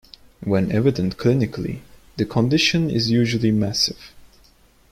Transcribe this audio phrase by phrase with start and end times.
[0.39, 1.81] When evident clinically,
[2.17, 4.13] the condition is usually massive.